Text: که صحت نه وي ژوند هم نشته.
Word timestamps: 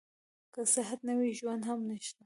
که 0.53 0.61
صحت 0.75 0.99
نه 1.07 1.13
وي 1.19 1.31
ژوند 1.39 1.63
هم 1.69 1.79
نشته. 1.89 2.19